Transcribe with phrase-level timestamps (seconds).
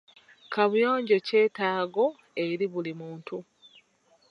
[0.51, 2.05] Kaabuyonjo kyetaago
[2.45, 3.37] eri buli muntu.